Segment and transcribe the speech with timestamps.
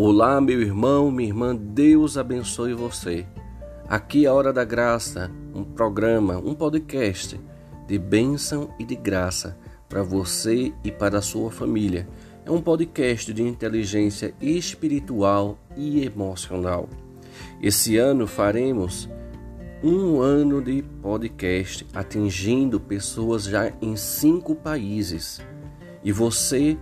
[0.00, 3.26] Olá, meu irmão, minha irmã, Deus abençoe você.
[3.88, 7.40] Aqui é a Hora da Graça, um programa, um podcast
[7.88, 9.58] de bênção e de graça
[9.88, 12.08] para você e para a sua família.
[12.46, 16.88] É um podcast de inteligência espiritual e emocional.
[17.60, 19.10] Esse ano faremos
[19.82, 25.40] um ano de podcast atingindo pessoas já em cinco países.
[26.04, 26.78] E você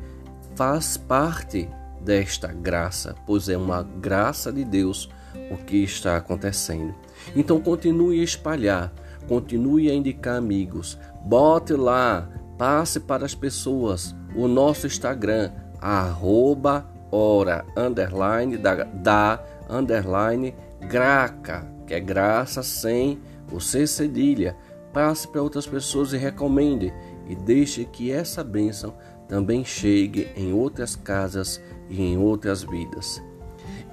[0.55, 1.67] faz parte
[2.07, 5.11] desta graça, pois é uma graça de Deus
[5.51, 6.95] o que está acontecendo.
[7.35, 8.93] Então continue a espalhar,
[9.27, 17.65] continue a indicar amigos, bote lá, passe para as pessoas o nosso Instagram, arroba hora,
[17.77, 20.55] underline, da, da underline,
[20.89, 23.21] graca, que é graça sem
[23.51, 24.57] o C cedilha.
[24.93, 26.93] Passe para outras pessoas e recomende
[27.29, 28.95] e deixe que essa bênção
[29.29, 33.23] também chegue em outras casas e em outras vidas.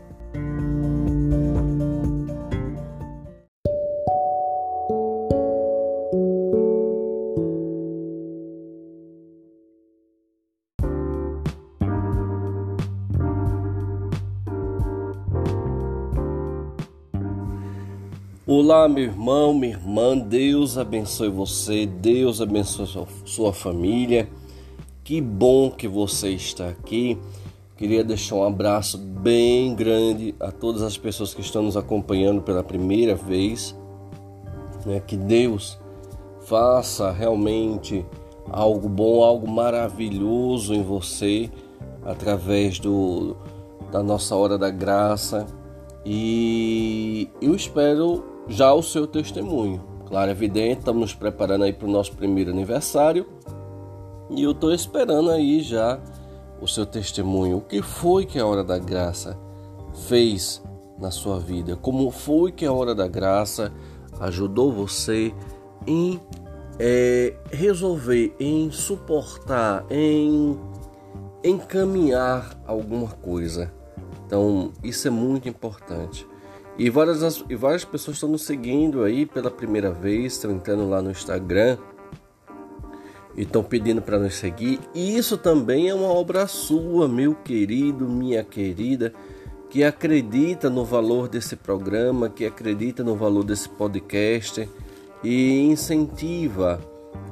[18.87, 24.27] Meu irmão, minha irmã, Deus abençoe você, Deus abençoe sua, sua família.
[25.03, 27.17] Que bom que você está aqui.
[27.77, 32.63] Queria deixar um abraço bem grande a todas as pessoas que estão nos acompanhando pela
[32.63, 33.73] primeira vez.
[34.85, 34.99] Né?
[34.99, 35.79] Que Deus
[36.41, 38.05] faça realmente
[38.49, 41.49] algo bom, algo maravilhoso em você
[42.03, 43.37] através do,
[43.91, 45.47] da nossa hora da graça.
[46.05, 49.81] E eu espero já o seu testemunho.
[50.07, 53.25] Claro, evidente, estamos nos preparando aí para o nosso primeiro aniversário
[54.29, 55.99] e eu estou esperando aí já
[56.61, 57.57] o seu testemunho.
[57.57, 59.37] O que foi que a Hora da Graça
[60.07, 60.63] fez
[60.99, 61.75] na sua vida?
[61.75, 63.71] Como foi que a Hora da Graça
[64.19, 65.33] ajudou você
[65.85, 66.19] em
[66.79, 70.57] é, resolver, em suportar, em
[71.43, 73.71] encaminhar alguma coisa?
[74.25, 76.25] Então, isso é muito importante.
[76.77, 81.01] E várias, e várias pessoas estão nos seguindo aí pela primeira vez, estão entrando lá
[81.01, 81.77] no Instagram
[83.35, 84.79] e estão pedindo para nos seguir.
[84.93, 89.13] E isso também é uma obra sua, meu querido, minha querida,
[89.69, 94.67] que acredita no valor desse programa, que acredita no valor desse podcast
[95.23, 96.79] e incentiva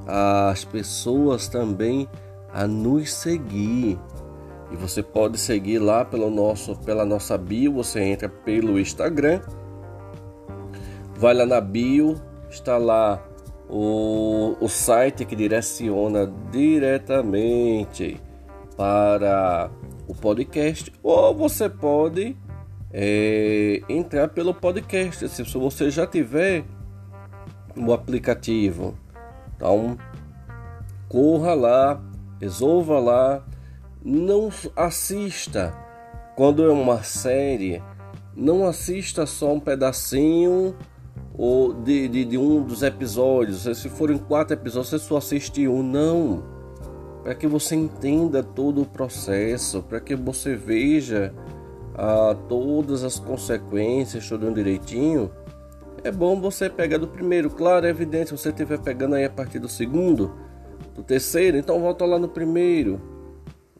[0.08, 2.08] as pessoas também
[2.54, 4.00] a nos seguir.
[4.72, 9.42] E você pode seguir lá pelo nosso, pela nossa bio, você entra pelo Instagram,
[11.18, 12.16] vai lá na bio,
[12.50, 13.22] está lá
[13.70, 18.20] o, o site que direciona diretamente
[18.78, 19.70] para
[20.08, 22.36] o podcast, ou você pode
[22.94, 26.64] é, entrar pelo podcast, se você já tiver
[27.76, 28.98] o aplicativo.
[29.56, 29.98] Então,
[31.08, 32.02] corra lá,
[32.40, 33.46] resolva lá
[34.04, 35.74] não assista
[36.36, 37.82] quando é uma série,
[38.36, 40.76] não assista só um pedacinho
[41.38, 43.64] ou de, de, de um dos episódios.
[43.78, 46.44] Se forem quatro episódios, você só assiste um, não.
[47.24, 51.32] Para que você entenda todo o processo, para que você veja
[51.94, 55.32] ah, todas as consequências, tudo direitinho.
[56.04, 59.30] É bom você pegar do primeiro, claro, é evidente, se você estiver pegando aí a
[59.30, 60.34] partir do segundo,
[60.96, 63.00] do terceiro, então volta lá no primeiro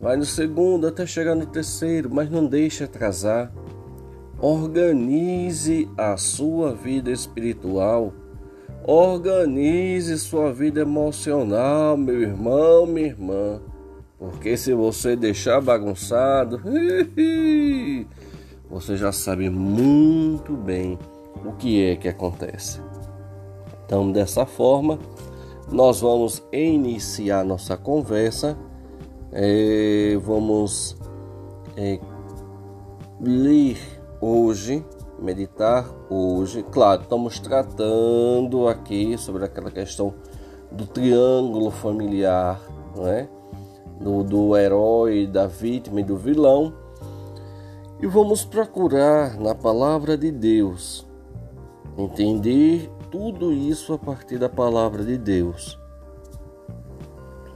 [0.02, 3.54] Vai no segundo até chegar no terceiro, mas não deixe atrasar.
[4.40, 8.12] Organize a sua vida espiritual.
[8.84, 13.62] Organize sua vida emocional, meu irmão, minha irmã.
[14.18, 16.60] Porque se você deixar bagunçado,
[18.68, 20.98] você já sabe muito bem
[21.46, 22.82] o que é que acontece.
[23.86, 24.98] Então, dessa forma,
[25.72, 28.58] nós vamos iniciar nossa conversa
[29.32, 30.98] é, vamos
[31.78, 32.00] é,
[33.20, 33.78] ler
[34.20, 34.86] hoje,
[35.20, 36.64] meditar hoje.
[36.72, 40.14] Claro, estamos tratando aqui sobre aquela questão
[40.72, 42.62] do triângulo familiar,
[42.96, 43.28] não é?
[44.02, 46.74] do, do herói, da vítima e do vilão.
[48.02, 51.08] E vamos procurar na palavra de Deus
[51.98, 55.81] entender tudo isso a partir da palavra de Deus.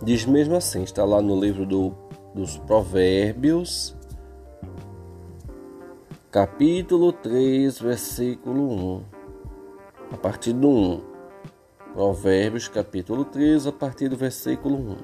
[0.06, 1.92] Diz mesmo assim, está lá no livro do,
[2.32, 3.96] dos Provérbios,
[6.30, 9.04] capítulo 3, versículo 1.
[10.12, 11.02] A partir do 1.
[11.96, 14.98] Provérbios, capítulo 3, a partir do versículo 1.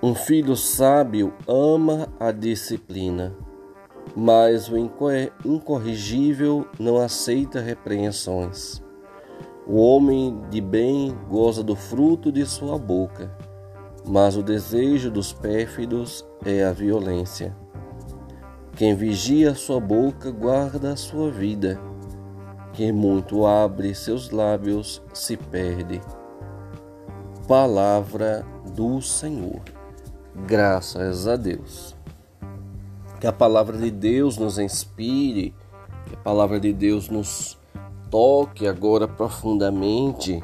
[0.00, 3.34] Um filho sábio ama a disciplina,
[4.14, 8.83] mas o incorrigível não aceita repreensões.
[9.66, 13.34] O homem de bem goza do fruto de sua boca,
[14.06, 17.56] mas o desejo dos pérfidos é a violência.
[18.76, 21.80] Quem vigia sua boca guarda a sua vida.
[22.74, 25.98] Quem muito abre seus lábios se perde.
[27.48, 28.44] Palavra
[28.74, 29.62] do Senhor.
[30.46, 31.96] Graças a Deus.
[33.18, 35.54] Que a palavra de Deus nos inspire,
[36.06, 37.56] que a palavra de Deus nos
[38.10, 40.42] toque agora profundamente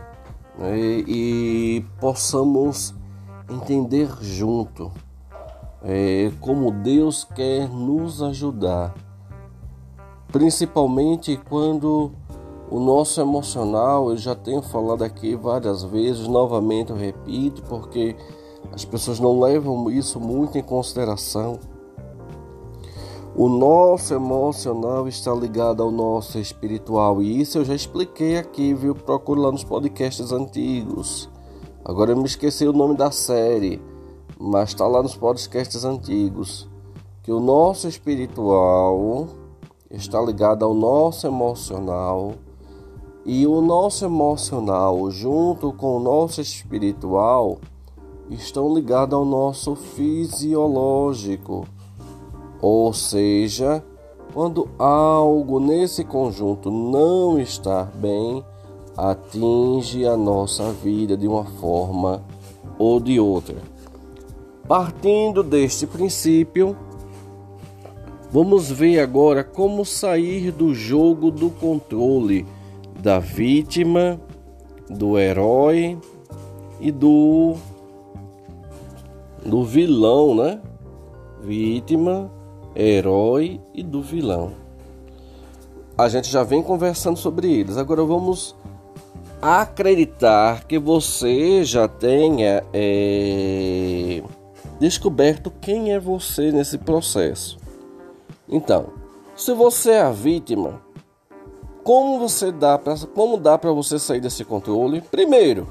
[0.58, 2.94] né, e possamos
[3.48, 4.92] entender junto
[5.82, 8.94] é, como Deus quer nos ajudar,
[10.28, 12.12] principalmente quando
[12.70, 18.14] o nosso emocional, eu já tenho falado aqui várias vezes, novamente eu repito, porque
[18.72, 21.58] as pessoas não levam isso muito em consideração.
[23.34, 28.92] O nosso emocional está ligado ao nosso espiritual e isso eu já expliquei aqui, viu?
[28.92, 31.30] Procure lá nos podcasts antigos.
[31.84, 33.80] Agora eu me esqueci o nome da série,
[34.38, 36.68] mas está lá nos podcasts antigos.
[37.22, 39.28] Que o nosso espiritual
[39.88, 42.32] está ligado ao nosso emocional
[43.24, 47.58] e o nosso emocional, junto com o nosso espiritual,
[48.28, 51.64] estão ligados ao nosso fisiológico.
[52.60, 53.82] Ou seja,
[54.32, 58.44] quando algo nesse conjunto não está bem,
[58.96, 62.22] atinge a nossa vida de uma forma
[62.78, 63.56] ou de outra.
[64.68, 66.76] Partindo deste princípio,
[68.30, 72.46] vamos ver agora como sair do jogo do controle
[73.00, 74.20] da vítima,
[74.88, 75.98] do herói
[76.80, 77.54] e do
[79.44, 80.60] do vilão, né?
[81.42, 82.30] Vítima,
[82.74, 84.52] herói e do vilão.
[85.96, 87.76] A gente já vem conversando sobre eles.
[87.76, 88.54] Agora vamos
[89.40, 94.22] acreditar que você já tenha é,
[94.78, 97.58] descoberto quem é você nesse processo.
[98.48, 98.88] Então,
[99.36, 100.82] se você é a vítima,
[101.82, 105.00] como você dá para como dá para você sair desse controle?
[105.00, 105.66] Primeiro,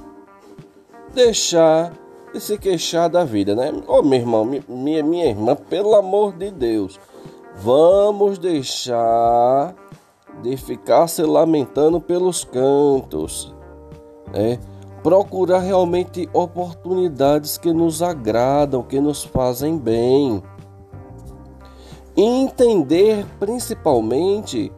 [1.13, 1.93] deixar
[2.33, 3.71] e se queixar da vida, né?
[3.87, 6.99] Ô oh, meu irmão, minha, minha irmã, pelo amor de Deus,
[7.57, 9.73] vamos deixar
[10.41, 13.53] de ficar se lamentando pelos cantos,
[14.33, 14.59] né?
[15.01, 20.43] Procurar realmente oportunidades que nos agradam, que nos fazem bem.
[22.17, 24.71] Entender principalmente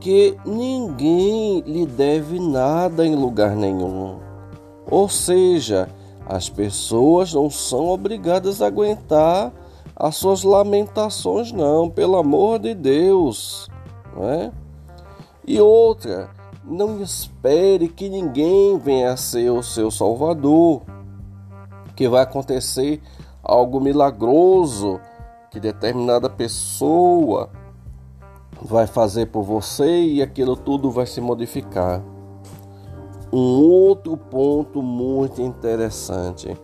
[0.00, 4.18] que ninguém lhe deve nada em lugar nenhum.
[4.90, 5.88] Ou seja,
[6.30, 9.52] as pessoas não são obrigadas a aguentar
[9.96, 13.68] as suas lamentações, não, pelo amor de Deus.
[14.14, 14.52] Não é?
[15.44, 16.30] E outra,
[16.64, 20.82] não espere que ninguém venha a ser o seu salvador,
[21.96, 23.02] que vai acontecer
[23.42, 25.00] algo milagroso
[25.50, 27.50] que determinada pessoa
[28.62, 32.00] vai fazer por você e aquilo tudo vai se modificar.
[33.32, 36.56] Um outro ponto muito interessante: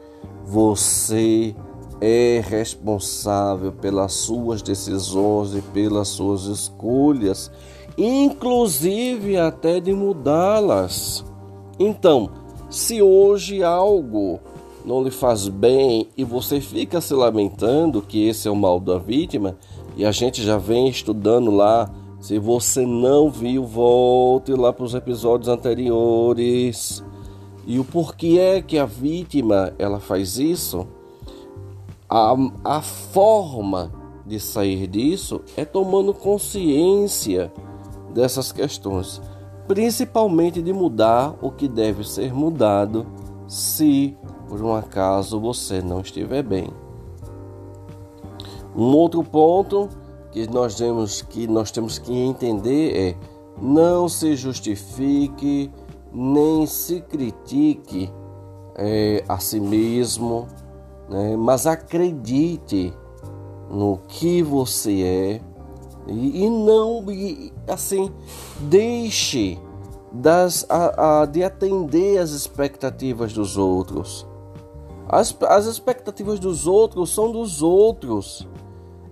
[0.45, 1.55] você
[2.01, 7.51] é responsável pelas suas decisões e pelas suas escolhas,
[7.97, 11.25] inclusive até de mudá-las.
[11.79, 12.31] Então,
[12.69, 14.41] se hoje algo
[14.85, 18.99] não lhe faz bem e você fica se lamentando que esse é o mal da
[18.99, 19.57] vítima,
[19.97, 21.91] e a gente já vem estudando lá
[22.27, 27.01] se você não viu, volte lá para os episódios anteriores.
[27.65, 30.89] E o porquê é que a vítima ela faz isso?
[32.11, 33.93] A, a forma
[34.27, 37.53] de sair disso é tomando consciência
[38.13, 39.23] dessas questões,
[39.69, 43.07] principalmente de mudar o que deve ser mudado
[43.47, 44.17] se
[44.49, 46.71] por um acaso você não estiver bem.
[48.75, 49.89] Um outro ponto
[50.37, 53.17] que nós temos que nós temos que entender é
[53.59, 55.73] não se justifique
[56.13, 58.13] nem se critique
[58.75, 60.47] é, a si mesmo,
[61.09, 61.35] né?
[61.39, 62.93] mas acredite
[63.71, 65.41] no que você é
[66.07, 68.13] e, e não e, assim
[68.61, 69.59] deixe
[70.13, 74.27] das, a, a, de atender as expectativas dos outros.
[75.09, 78.47] As, as expectativas dos outros são dos outros,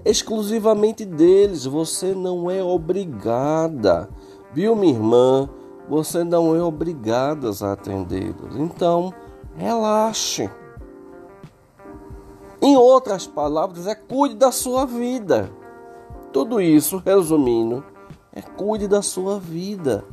[0.04, 1.64] exclusivamente deles.
[1.64, 4.08] Você não é obrigada,
[4.52, 5.49] viu, minha irmã?
[5.88, 8.56] Você não é obrigada a atendê-los.
[8.56, 9.12] Então,
[9.56, 10.50] relaxe.
[12.61, 15.50] Em outras palavras, é cuide da sua vida.
[16.32, 17.84] Tudo isso, resumindo,
[18.32, 20.04] é cuide da sua vida.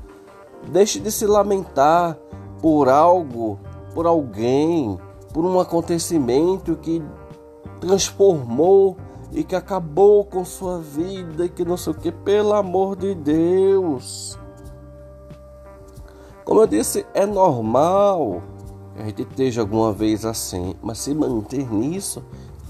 [0.67, 2.17] Deixe de se lamentar
[2.62, 3.57] por algo,
[3.95, 5.00] por alguém,
[5.33, 7.01] por um acontecimento que
[7.79, 8.98] transformou
[9.31, 13.15] e que acabou com sua vida e que não sei o que, pelo amor de
[13.15, 14.38] Deus.
[16.43, 18.41] Como eu disse, é normal
[18.95, 22.23] que a gente esteja alguma vez assim, mas se manter nisso,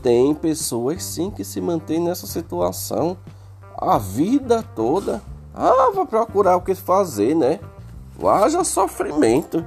[0.04, 3.18] tem pessoas sim que se mantêm nessa situação
[3.76, 5.22] a vida toda.
[5.54, 7.60] Ah, vou procurar o que fazer, né?
[8.24, 9.66] Haja sofrimento.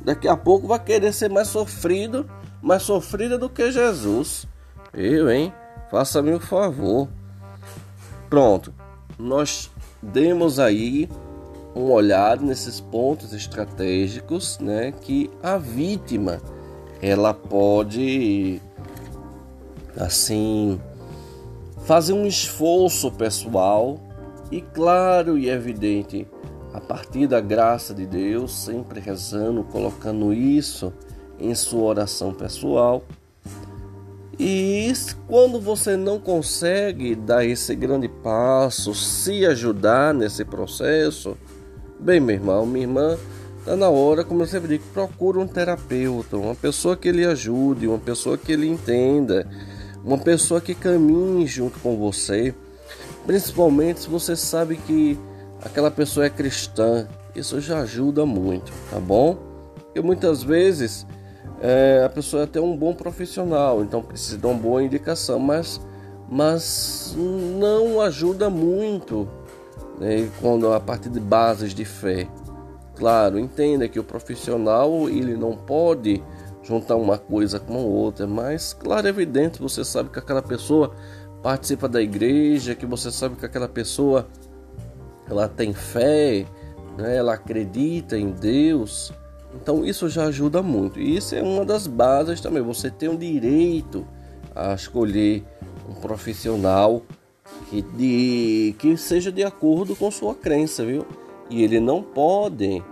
[0.00, 2.28] Daqui a pouco vai querer ser mais sofrido,
[2.60, 4.46] mais sofrida do que Jesus.
[4.92, 5.52] Eu, hein?
[5.90, 7.08] Faça-me o favor.
[8.28, 8.72] Pronto.
[9.18, 9.70] Nós
[10.02, 11.08] demos aí
[11.74, 16.40] um olhar nesses pontos estratégicos, né, que a vítima
[17.02, 18.60] ela pode
[19.96, 20.80] assim
[21.84, 24.00] fazer um esforço pessoal
[24.50, 26.26] e claro e evidente
[26.72, 30.92] a partir da graça de Deus, sempre rezando, colocando isso
[31.38, 33.02] em sua oração pessoal.
[34.38, 34.92] E
[35.26, 41.36] quando você não consegue dar esse grande passo, se ajudar nesse processo,
[42.04, 43.16] Bem, meu irmão, minha irmã,
[43.60, 47.86] está na hora, como eu sempre digo, procura um terapeuta, uma pessoa que lhe ajude,
[47.86, 49.48] uma pessoa que lhe entenda,
[50.04, 52.54] uma pessoa que caminhe junto com você,
[53.24, 55.18] principalmente se você sabe que
[55.62, 59.38] aquela pessoa é cristã, isso já ajuda muito, tá bom?
[59.76, 61.06] Porque muitas vezes
[61.60, 65.80] é, a pessoa é até um bom profissional, então precisa de uma boa indicação, mas,
[66.28, 69.28] mas não ajuda muito
[69.98, 72.28] né, quando a partir de bases de fé.
[72.96, 76.22] Claro, entenda que o profissional ele não pode
[76.62, 80.94] juntar uma coisa com outra, mas claro, é evidente, você sabe que aquela pessoa
[81.42, 84.26] participa da igreja, que você sabe que aquela pessoa
[85.28, 86.46] ela tem fé,
[86.96, 89.12] né, ela acredita em Deus.
[89.54, 91.00] Então isso já ajuda muito.
[91.00, 92.62] E isso é uma das bases também.
[92.62, 94.06] Você tem o direito
[94.54, 95.44] a escolher
[95.88, 97.02] um profissional
[97.68, 101.06] que, de, que seja de acordo com sua crença, viu?
[101.50, 102.82] E ele não pode,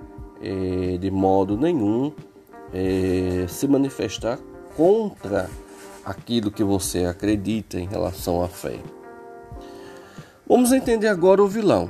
[0.41, 2.13] é, de modo nenhum,
[2.73, 4.39] é, se manifestar
[4.77, 5.49] contra
[6.05, 8.79] aquilo que você acredita em relação à fé.
[10.47, 11.89] Vamos entender agora o vilão.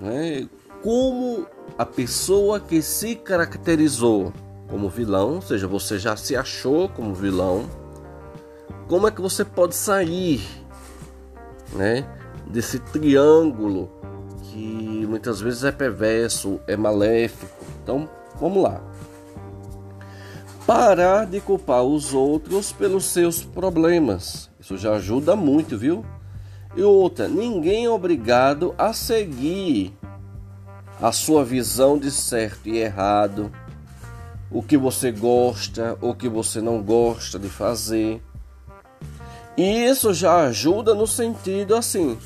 [0.00, 0.48] Né?
[0.82, 4.32] Como a pessoa que se caracterizou
[4.68, 7.68] como vilão, ou seja, você já se achou como vilão,
[8.88, 10.42] como é que você pode sair
[11.74, 12.04] né?
[12.46, 13.90] Desse triângulo
[14.42, 17.64] que muitas vezes é perverso, é maléfico.
[17.82, 18.80] Então, vamos lá.
[20.66, 24.50] Parar de culpar os outros pelos seus problemas.
[24.60, 26.04] Isso já ajuda muito, viu?
[26.76, 29.96] E outra, ninguém é obrigado a seguir
[31.02, 33.50] a sua visão de certo e errado,
[34.48, 38.22] o que você gosta, o que você não gosta de fazer.
[39.56, 42.16] E isso já ajuda no sentido assim.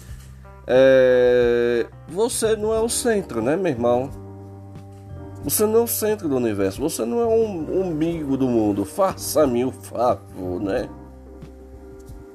[0.66, 4.11] É, você não é o centro, né, meu irmão?
[5.42, 6.80] Você não é o centro do universo.
[6.83, 8.85] Você não é um umbigo do mundo.
[8.85, 10.88] Faça-me o favor, né?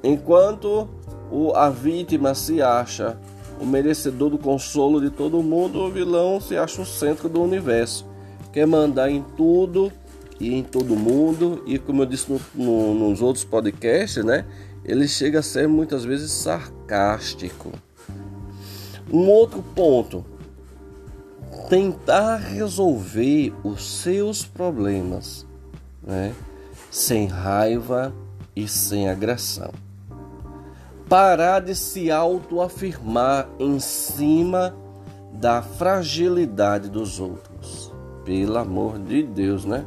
[0.02, 0.90] Enquanto
[1.30, 3.18] o, a vítima se acha
[3.62, 8.08] o merecedor do consolo de todo mundo, o vilão se acha o centro do universo.
[8.52, 9.92] Quer mandar em tudo
[10.40, 11.64] e em todo mundo.
[11.68, 14.46] E como eu disse no, no, nos outros podcasts, né?
[14.84, 17.72] ele chega a ser muitas vezes sarcástico.
[19.14, 20.26] Um outro ponto:
[21.70, 25.46] tentar resolver os seus problemas,
[26.02, 26.34] né?
[26.90, 28.12] sem raiva
[28.56, 29.72] e sem agressão.
[31.12, 34.74] Parar de se autoafirmar em cima
[35.34, 37.94] da fragilidade dos outros.
[38.24, 39.86] Pelo amor de Deus, né?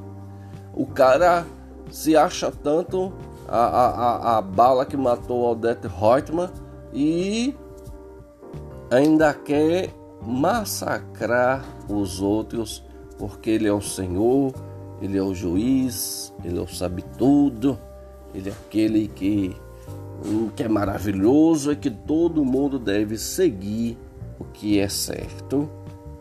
[0.74, 1.46] O cara
[1.90, 3.10] se acha tanto
[3.48, 6.50] a, a, a, bala que matou Odette Reutemann
[6.92, 7.56] e
[8.90, 12.84] ainda quer massacrar os outros
[13.18, 14.52] porque ele é o Senhor,
[15.00, 17.78] ele é o juiz, ele é o sabe tudo.
[18.34, 19.56] ele é aquele que,
[20.56, 23.98] que é maravilhoso e que todo mundo deve seguir
[24.38, 25.68] o que é certo,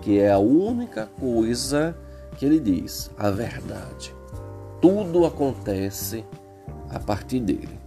[0.01, 1.97] que é a única coisa
[2.37, 4.13] que ele diz, a verdade.
[4.81, 6.25] Tudo acontece
[6.89, 7.79] a partir dele.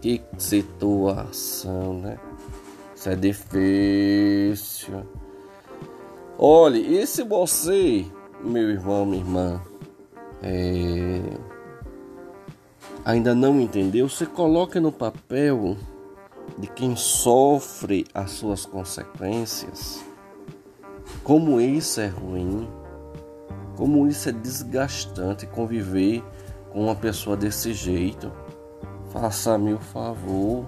[0.00, 2.18] Que situação, né?
[2.94, 5.02] Isso é difícil.
[6.38, 8.04] Olhe, e se você,
[8.42, 9.60] meu irmão, minha irmã,
[10.42, 11.20] é,
[13.04, 15.76] ainda não entendeu, você coloque no papel
[16.58, 20.04] de quem sofre as suas consequências,
[21.22, 22.68] como isso é ruim,
[23.76, 26.22] como isso é desgastante conviver
[26.70, 28.32] com uma pessoa desse jeito.
[29.10, 30.66] Faça-me o favor.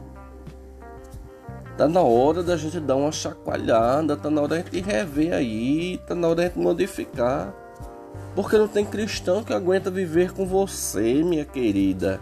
[1.77, 6.15] Tá na hora da gente dar uma chacoalhada, tá na hora de rever aí, tá
[6.15, 7.55] na hora de modificar.
[8.35, 12.21] Porque não tem cristão que aguenta viver com você, minha querida.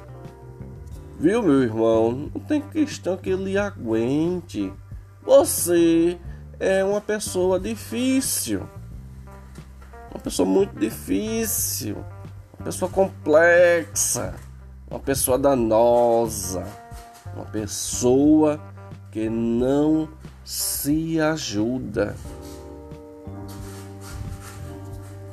[1.18, 2.30] Viu, meu irmão?
[2.34, 4.72] Não tem cristão que lhe aguente.
[5.22, 6.18] Você
[6.60, 8.68] é uma pessoa difícil.
[10.10, 11.96] Uma pessoa muito difícil.
[12.58, 14.34] Uma pessoa complexa.
[14.90, 16.66] Uma pessoa danosa.
[17.34, 18.60] Uma pessoa
[19.10, 20.08] que não
[20.44, 22.14] se ajuda.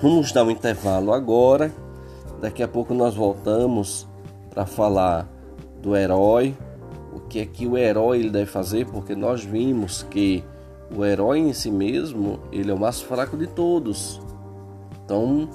[0.01, 1.73] Vamos dar um intervalo agora.
[2.39, 4.07] Daqui a pouco nós voltamos
[4.49, 5.27] para falar
[5.81, 6.55] do herói,
[7.13, 10.41] o que é que o herói ele deve fazer, porque nós vimos que
[10.95, 14.21] o herói em si mesmo, ele é o mais fraco de todos.
[15.03, 15.49] Então,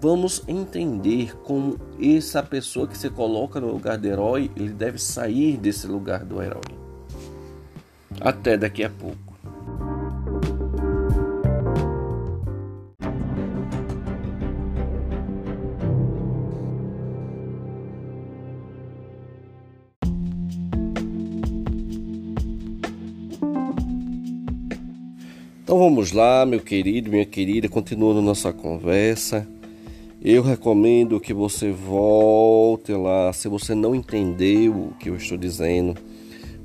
[0.00, 5.56] vamos entender como essa pessoa que se coloca no lugar do herói, ele deve sair
[5.56, 6.60] desse lugar do herói.
[8.20, 9.29] Até daqui a pouco.
[25.80, 29.48] Vamos lá, meu querido, minha querida, continuando nossa conversa.
[30.22, 35.94] Eu recomendo que você volte lá, se você não entendeu o que eu estou dizendo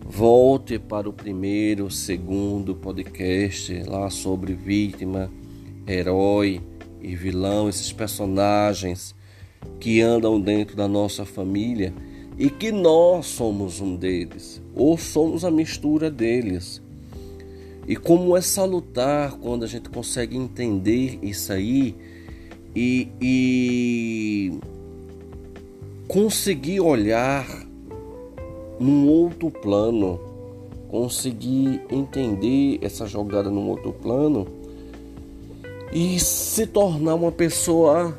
[0.05, 5.31] Volte para o primeiro, segundo podcast lá sobre vítima,
[5.87, 6.61] herói
[7.01, 9.15] e vilão, esses personagens
[9.79, 11.93] que andam dentro da nossa família
[12.37, 16.83] e que nós somos um deles, ou somos a mistura deles.
[17.87, 21.95] E como é salutar quando a gente consegue entender isso aí
[22.75, 24.59] e, e
[26.07, 27.45] conseguir olhar
[28.79, 30.19] num outro plano,
[30.89, 34.47] conseguir entender essa jogada num outro plano
[35.91, 38.17] e se tornar uma pessoa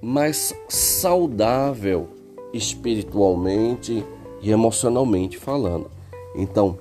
[0.00, 2.08] mais saudável
[2.52, 4.04] espiritualmente
[4.40, 5.90] e emocionalmente falando.
[6.34, 6.78] Então,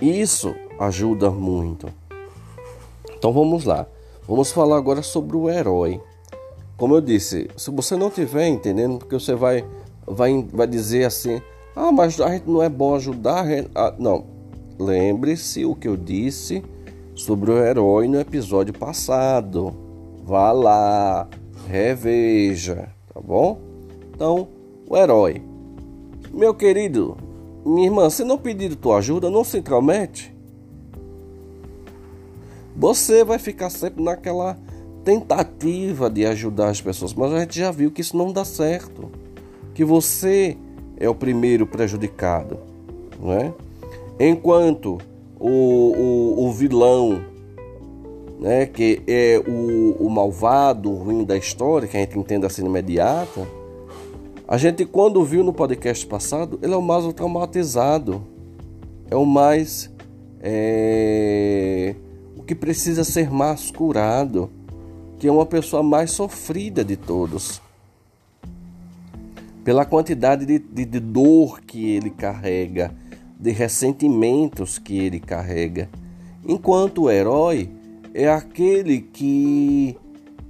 [0.00, 1.88] isso ajuda muito.
[3.16, 3.86] Então vamos lá.
[4.28, 6.00] Vamos falar agora sobre o herói.
[6.76, 9.64] Como eu disse, se você não estiver entendendo, porque você vai,
[10.06, 11.40] vai, vai dizer assim,
[11.74, 13.46] ah, mas a gente não é bom ajudar.
[13.74, 14.24] Ah, não.
[14.78, 16.62] Lembre-se o que eu disse
[17.14, 19.74] sobre o herói no episódio passado.
[20.22, 21.28] Vá lá,
[21.66, 23.58] reveja, tá bom?
[24.14, 24.48] Então,
[24.88, 25.40] o herói.
[26.32, 27.16] Meu querido,
[27.64, 30.35] minha irmã, se não pedir tua ajuda, não se intromete.
[32.76, 34.58] Você vai ficar sempre naquela
[35.04, 39.10] tentativa de ajudar as pessoas, mas a gente já viu que isso não dá certo.
[39.74, 40.56] Que você
[40.98, 42.58] é o primeiro prejudicado,
[43.20, 43.52] não é?
[44.18, 44.98] Enquanto
[45.38, 47.22] o, o, o vilão,
[48.40, 52.64] né, que é o, o malvado, o ruim da história, que a gente entende assim
[52.64, 53.46] imediata,
[54.48, 58.22] a gente quando viu no podcast passado, ele é o mais traumatizado,
[59.10, 59.90] é o mais
[60.40, 61.94] é,
[62.46, 64.50] que precisa ser mais curado,
[65.18, 67.60] que é uma pessoa mais sofrida de todos
[69.66, 72.94] pela quantidade de, de, de dor que ele carrega,
[73.36, 75.90] de ressentimentos que ele carrega.
[76.46, 77.68] Enquanto o herói
[78.14, 79.96] é aquele que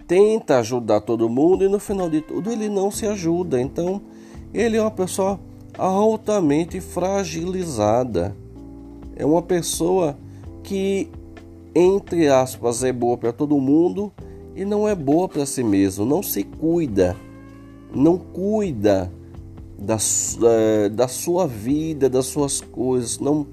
[0.07, 3.59] tenta ajudar todo mundo e no final de tudo ele não se ajuda.
[3.59, 4.03] Então,
[4.53, 5.41] ele é uma pessoa
[5.79, 8.37] altamente fragilizada.
[9.17, 10.15] É uma pessoa
[10.63, 11.09] que,
[11.79, 14.13] entre aspas, é boa para todo mundo
[14.55, 17.17] e não é boa para si mesmo, não se cuida
[17.97, 19.11] não cuida
[19.79, 23.47] da, é, da sua vida, das suas coisas, não,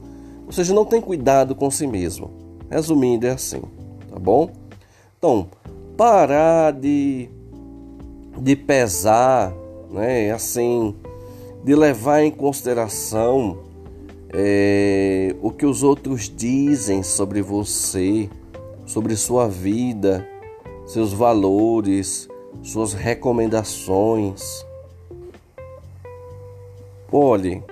[0.45, 2.31] ou seja, não tem cuidado com si mesmo.
[2.69, 3.61] Resumindo, é assim,
[4.09, 4.49] tá bom?
[5.17, 5.47] Então,
[5.95, 7.29] parar de,
[8.37, 9.53] de pesar,
[9.91, 10.95] né, assim,
[11.63, 13.59] de levar em consideração
[14.33, 18.27] é, o que os outros dizem sobre você,
[18.83, 20.27] sobre sua vida,
[20.87, 22.27] seus valores,
[22.63, 24.65] suas recomendações.
[27.11, 27.63] Olhe,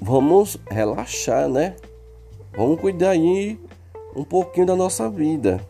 [0.00, 1.76] vamos relaxar, né?
[2.56, 3.58] Vamos cuidar aí
[4.16, 5.60] um pouquinho da nossa vida.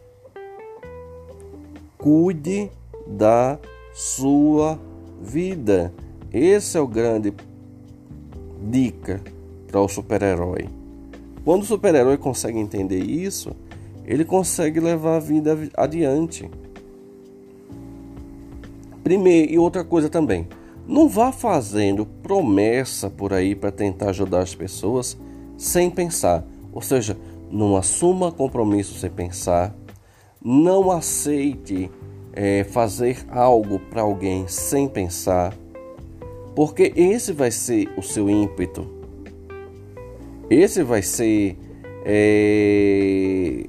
[1.99, 2.71] Cuide
[3.05, 3.59] da
[3.93, 4.79] sua
[5.21, 5.93] vida.
[6.33, 7.35] Esse é o grande
[8.63, 9.21] dica
[9.70, 10.68] para o super-herói.
[11.44, 13.54] Quando o super-herói consegue entender isso,
[14.04, 16.50] ele consegue levar a vida adiante.
[19.02, 20.48] Primeiro, e outra coisa também,
[20.87, 25.16] não vá fazendo promessa por aí para tentar ajudar as pessoas
[25.56, 26.44] sem pensar.
[26.72, 27.16] Ou seja,
[27.50, 29.74] não assuma compromisso sem pensar,
[30.42, 31.90] não aceite
[32.33, 35.54] é, fazer algo para alguém sem pensar,
[36.54, 39.00] porque esse vai ser o seu ímpeto,
[40.51, 41.57] esse vai ser,
[42.05, 43.67] é,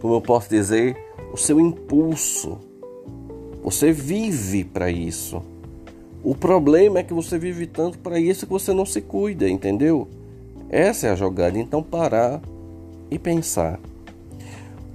[0.00, 0.96] como eu posso dizer,
[1.32, 2.58] o seu impulso.
[3.62, 5.42] Você vive para isso.
[6.24, 10.08] O problema é que você vive tanto para isso que você não se cuida, entendeu?
[10.68, 11.56] Essa é a jogada.
[11.56, 12.40] Então parar
[13.08, 13.78] e pensar.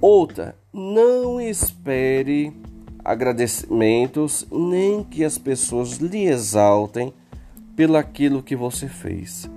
[0.01, 2.51] Outra, não espere
[3.03, 7.13] agradecimentos nem que as pessoas lhe exaltem
[7.75, 9.49] pelo aquilo que você fez.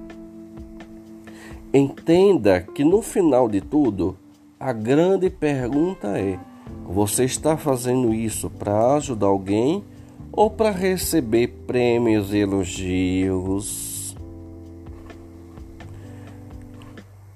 [1.76, 4.16] Entenda que no final de tudo,
[4.60, 6.38] a grande pergunta é:
[6.86, 9.82] você está fazendo isso para ajudar alguém
[10.30, 14.16] ou para receber prêmios e elogios?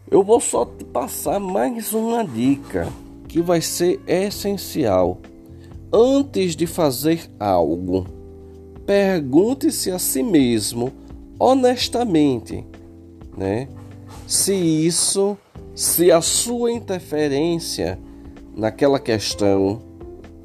[0.08, 2.86] Eu vou só te passar mais uma dica
[3.26, 5.18] que vai ser essencial.
[5.92, 8.06] Antes de fazer algo,
[8.86, 10.92] pergunte-se a si mesmo
[11.40, 12.64] honestamente,
[13.36, 13.66] né?
[14.28, 15.38] Se isso,
[15.74, 17.98] se a sua interferência
[18.54, 19.80] naquela questão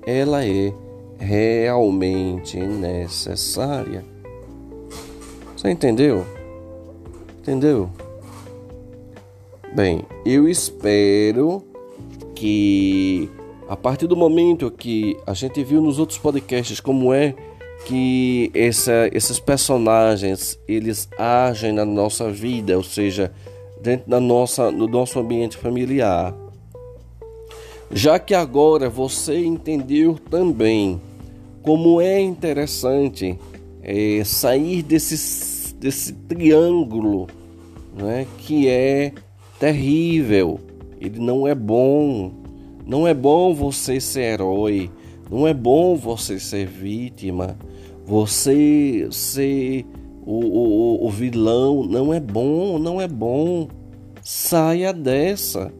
[0.08, 0.74] ela é
[1.19, 4.06] realmente necessária.
[5.58, 6.26] Você entendeu?
[7.39, 7.89] Entendeu?
[9.76, 11.62] Bem, eu espero
[12.34, 13.30] que
[13.67, 17.36] a partir do momento que a gente viu nos outros podcasts como é
[17.86, 23.34] que essa, esses personagens eles agem na nossa vida, ou seja,
[23.84, 26.34] dentro da nossa, do nosso ambiente familiar.
[27.91, 31.00] Já que agora você entendeu também
[31.62, 33.38] como é interessante
[33.84, 37.28] é, sair desse, desse triângulo
[37.96, 39.12] né, que é
[39.60, 40.60] terrível,
[41.00, 42.32] ele não é bom.
[42.86, 44.91] Não é bom você ser herói,
[45.32, 47.58] não é bom você ser vítima,
[48.06, 49.86] você ser
[50.25, 53.67] o, o, o vilão, não é bom, não é bom.
[54.21, 55.71] Saia dessa.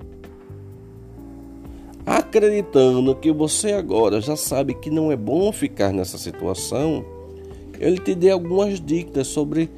[2.06, 7.06] Acreditando que você agora já sabe que não é bom ficar nessa situação,
[7.80, 9.70] ele te dê algumas dicas sobre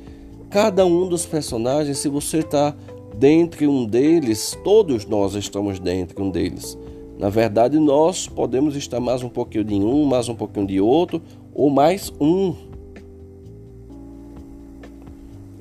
[0.50, 2.76] cada um dos personagens, se você está
[3.16, 6.78] dentre um deles, todos nós estamos dentro um deles.
[7.18, 11.22] Na verdade, nós podemos estar mais um pouquinho de um, mais um pouquinho de outro,
[11.54, 12.54] ou mais um.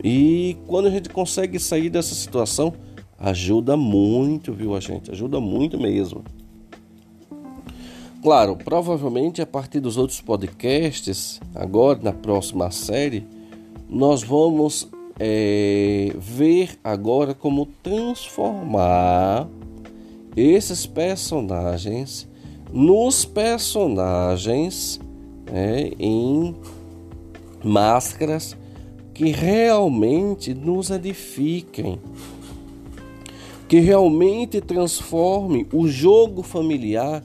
[0.04, 2.74] E quando a gente consegue sair dessa situação,
[3.18, 5.10] ajuda muito, viu, a gente?
[5.10, 6.22] Ajuda muito mesmo.
[8.22, 13.26] Claro, provavelmente a partir dos outros podcasts, agora na próxima série,
[13.88, 19.48] nós vamos é, ver agora como transformar
[20.36, 22.28] esses personagens
[22.70, 25.00] nos personagens
[25.50, 26.54] é, em
[27.62, 28.54] máscaras
[29.14, 32.00] que realmente nos edifiquem,
[33.68, 37.24] que realmente transforme o jogo familiar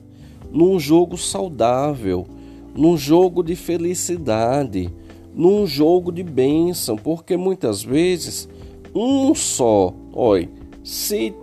[0.52, 2.28] num jogo saudável,
[2.76, 4.94] num jogo de felicidade,
[5.34, 8.48] num jogo de bênção, porque muitas vezes
[8.94, 10.50] um só, olha,
[10.84, 11.34] se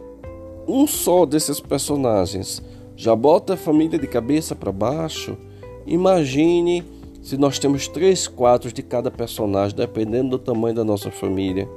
[0.67, 2.63] um só desses personagens
[2.97, 5.37] já bota a família de cabeça para baixo,
[5.87, 6.85] imagine
[7.27, 11.69] se nós temos três, quatro de cada personagem, dependendo do tamanho da nossa família.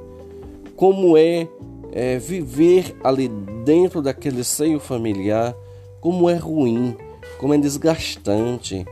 [0.76, 1.48] Como é,
[1.90, 3.26] é viver ali
[3.64, 5.52] dentro daquele seio familiar,
[6.00, 6.96] como é ruim,
[7.36, 8.86] como é desgastante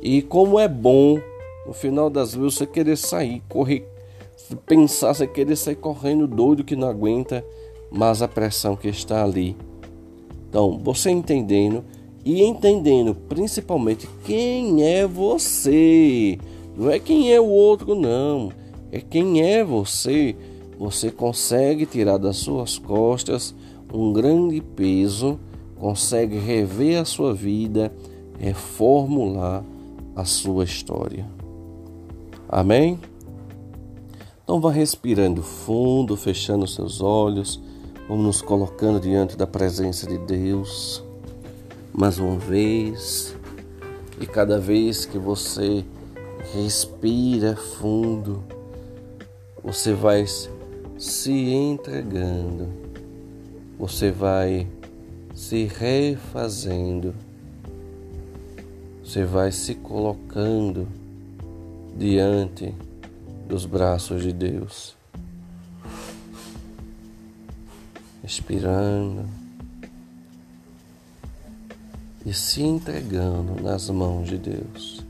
[0.00, 1.20] e como é bom
[1.66, 3.86] no final das vezes você querer sair, correr,
[4.64, 7.44] pensar, você querer sair correndo doido que não aguenta
[7.90, 9.54] mais a pressão que está ali.
[10.48, 11.84] Então, você entendendo
[12.24, 16.38] e entendendo principalmente quem é você,
[16.76, 18.50] Não é quem é o outro, não.
[18.90, 20.34] É quem é você.
[20.78, 23.54] Você consegue tirar das suas costas
[23.92, 25.38] um grande peso,
[25.78, 27.92] consegue rever a sua vida,
[28.38, 29.62] reformular
[30.16, 31.26] a sua história.
[32.48, 32.98] Amém?
[34.42, 37.60] Então vá respirando fundo, fechando seus olhos,
[38.08, 41.04] vamos nos colocando diante da presença de Deus.
[41.94, 43.36] Mais uma vez,
[44.18, 45.84] e cada vez que você
[46.54, 48.42] respira fundo,
[49.62, 50.24] você vai
[50.98, 52.66] se entregando,
[53.78, 54.66] você vai
[55.34, 57.14] se refazendo,
[59.04, 60.88] você vai se colocando
[61.94, 62.74] diante
[63.46, 64.96] dos braços de Deus.
[68.22, 69.41] Respirando
[72.24, 75.04] e se entregando nas mãos de Deus.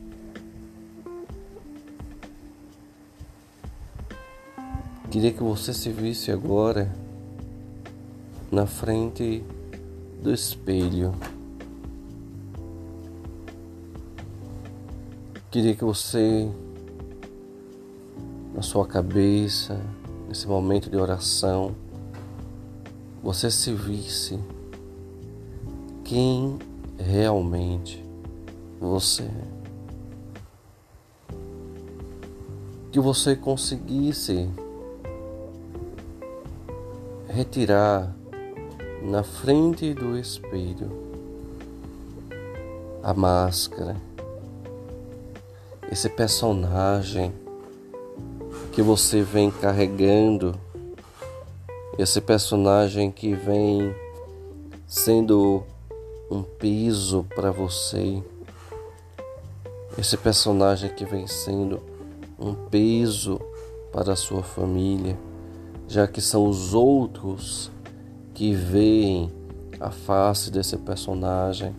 [5.11, 6.91] Queria que você se visse agora
[8.51, 9.45] na frente
[10.23, 11.15] do espelho.
[15.51, 16.51] Queria que você,
[18.55, 19.79] na sua cabeça,
[20.27, 21.75] nesse momento de oração,
[23.23, 24.41] você se visse
[26.05, 26.59] quem
[27.03, 28.05] realmente
[28.81, 29.29] você.
[32.91, 34.49] Que você conseguisse
[37.29, 38.15] retirar
[39.03, 40.91] na frente do espelho
[43.03, 43.97] a máscara,
[45.91, 47.33] esse personagem
[48.73, 50.55] que você vem carregando,
[51.99, 53.95] esse personagem que vem
[54.87, 55.65] sendo
[56.33, 58.23] um peso para você,
[59.99, 61.81] esse personagem que vem sendo
[62.39, 63.41] um peso
[63.93, 65.17] para a sua família
[65.93, 67.71] já que são os outros
[68.33, 69.31] que veem
[69.79, 71.75] a face desse personagem.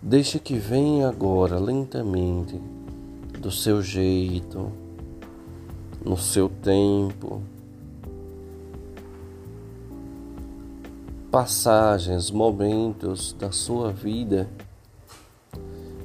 [0.00, 2.58] Deixe que venha agora lentamente,
[3.38, 4.72] do seu jeito,
[6.02, 7.42] no seu tempo.
[11.30, 14.48] Passagens, momentos da sua vida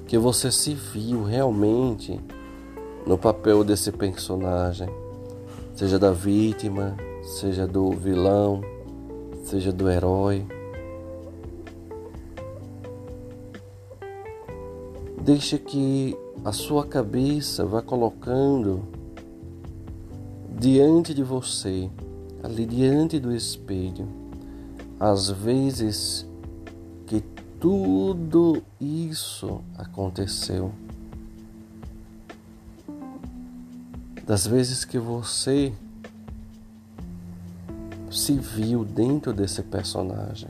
[0.07, 2.19] que você se viu realmente
[3.05, 4.89] no papel desse personagem,
[5.75, 8.61] seja da vítima, seja do vilão,
[9.45, 10.45] seja do herói.
[15.23, 18.81] Deixe que a sua cabeça vá colocando
[20.57, 21.89] diante de você,
[22.43, 24.20] ali diante do espelho,
[25.01, 26.27] as vezes
[27.07, 27.21] que
[27.59, 30.71] tudo isso aconteceu.
[34.27, 35.73] das vezes que você
[38.09, 40.47] se viu dentro desse personagem.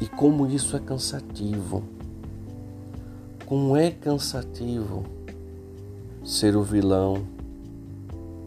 [0.00, 1.84] E como isso é cansativo.
[3.46, 5.04] Como é cansativo
[6.24, 7.24] ser o vilão.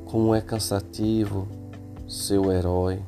[0.06, 1.48] Como é cansativo
[2.16, 3.00] ser o herói.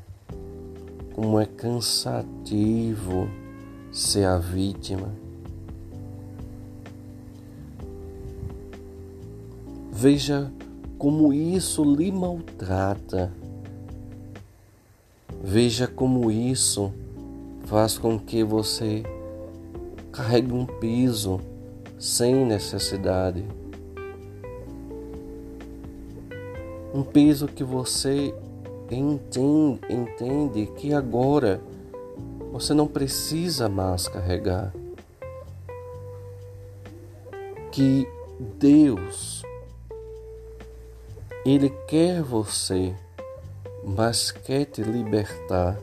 [1.14, 3.28] Como é cansativo
[3.92, 5.12] ser a vítima
[10.00, 10.54] Veja
[11.00, 13.34] como isso lhe maltrata.
[15.44, 16.94] Veja como isso
[17.66, 19.02] faz com que você
[20.12, 21.42] carregue um peso
[21.98, 23.44] sem necessidade.
[26.94, 28.36] Um peso que você
[28.96, 31.62] entende, entende que agora
[32.52, 34.74] você não precisa mais carregar.
[37.72, 38.08] Que
[38.60, 39.44] Deus
[41.50, 42.94] ele quer você,
[43.82, 45.80] mas quer te libertar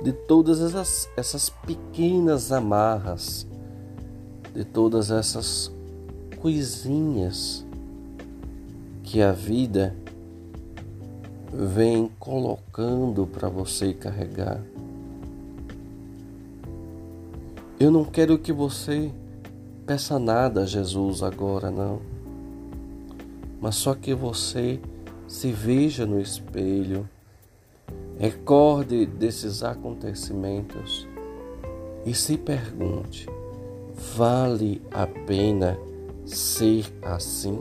[0.00, 3.44] de todas essas, essas pequenas amarras,
[4.54, 5.72] de todas essas
[6.40, 7.66] coisinhas
[9.02, 9.96] que a vida
[11.56, 14.60] vem colocando para você carregar.
[17.78, 19.10] Eu não quero que você
[19.86, 22.16] peça nada a Jesus agora, não
[23.60, 24.80] mas só que você
[25.26, 27.08] se veja no espelho,
[28.18, 31.06] recorde desses acontecimentos
[32.04, 33.26] e se pergunte:
[34.14, 35.78] vale a pena
[36.24, 37.58] ser assim?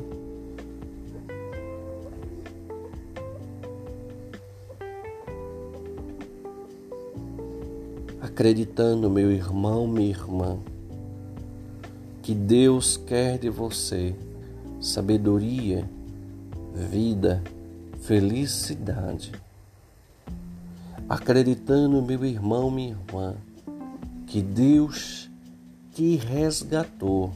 [8.26, 10.58] Acreditando, meu irmão, minha irmã,
[12.24, 14.16] que Deus quer de você
[14.82, 15.88] sabedoria,
[16.74, 17.44] vida,
[18.02, 19.32] felicidade.
[21.08, 23.36] Acreditando, meu irmão, minha irmã,
[24.26, 25.30] que Deus
[25.94, 27.32] te resgatou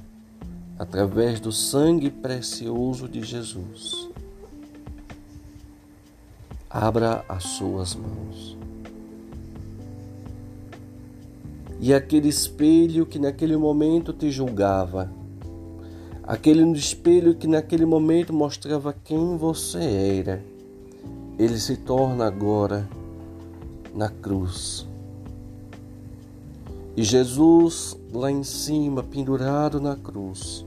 [0.78, 4.10] através do sangue precioso de Jesus.
[6.68, 8.59] Abra as suas mãos.
[11.80, 15.10] E aquele espelho que naquele momento te julgava,
[16.24, 19.80] aquele espelho que naquele momento mostrava quem você
[20.20, 20.44] era,
[21.38, 22.88] ele se torna agora
[23.96, 24.86] na cruz.
[26.98, 30.66] E Jesus lá em cima, pendurado na cruz,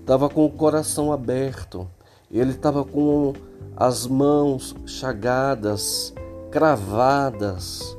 [0.00, 1.88] estava com o coração aberto,
[2.30, 3.32] ele estava com
[3.74, 6.12] as mãos chagadas,
[6.50, 7.96] cravadas.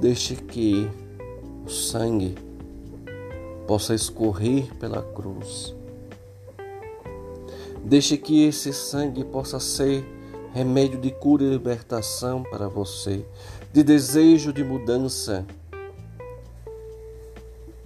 [0.00, 0.88] Deixe que
[1.66, 2.36] o sangue
[3.66, 5.74] possa escorrer pela cruz.
[7.82, 10.04] Deixe que esse sangue possa ser
[10.54, 13.24] remédio de cura e libertação para você,
[13.72, 15.44] de desejo de mudança.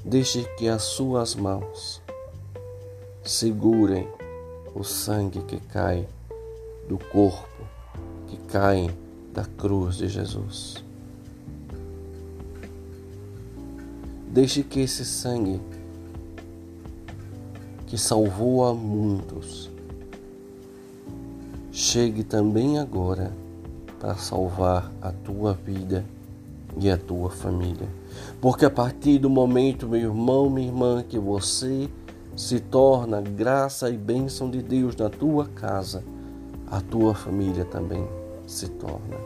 [0.04, 2.02] Deixe que as suas mãos
[3.24, 4.06] segurem
[4.74, 6.06] o sangue que cai
[6.88, 7.64] do corpo,
[8.28, 8.94] que cai
[9.32, 10.91] da cruz de Jesus.
[14.32, 15.60] Deixe que esse sangue
[17.86, 19.70] que salvou a muitos
[21.70, 23.30] chegue também agora
[24.00, 26.02] para salvar a tua vida
[26.78, 27.86] e a tua família.
[28.40, 31.90] Porque a partir do momento, meu irmão, minha irmã, que você
[32.34, 36.02] se torna graça e bênção de Deus na tua casa,
[36.66, 38.08] a tua família também
[38.46, 39.18] se torna.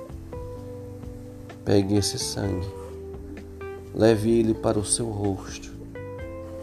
[1.64, 2.66] Pegue esse sangue,
[3.96, 5.72] leve ele para o seu rosto,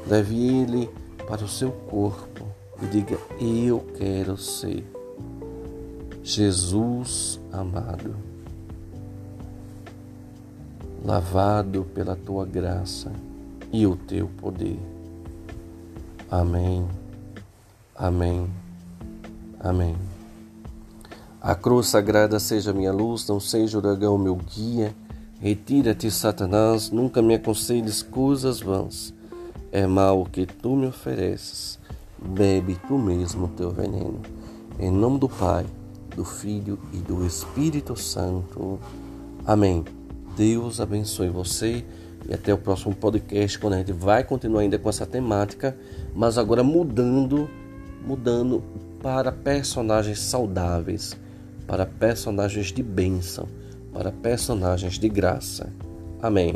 [0.07, 0.89] leve ele
[1.27, 2.45] para o seu corpo
[2.81, 4.85] e diga: Eu quero ser
[6.21, 8.15] Jesus amado,
[11.03, 13.11] lavado pela tua graça
[13.71, 14.79] e o teu poder.
[16.29, 16.87] Amém.
[17.95, 18.49] Amém.
[19.59, 19.95] Amém.
[21.41, 24.95] A cruz sagrada seja minha luz, não seja o dragão meu guia.
[25.43, 29.13] Retira-te, Satanás, nunca me aconselhes coisas vãs.
[29.73, 31.77] É mal o que tu me ofereces.
[32.17, 34.21] Bebe tu mesmo teu veneno.
[34.79, 35.65] Em nome do Pai,
[36.15, 38.79] do Filho e do Espírito Santo.
[39.45, 39.83] Amém.
[40.37, 41.83] Deus abençoe você
[42.25, 45.77] e até o próximo podcast, quando a gente vai continuar ainda com essa temática,
[46.15, 47.49] mas agora mudando,
[48.07, 48.63] mudando
[49.01, 51.17] para personagens saudáveis,
[51.67, 53.45] para personagens de bênção,
[53.93, 55.71] para personagens de graça.
[56.21, 56.55] Amém.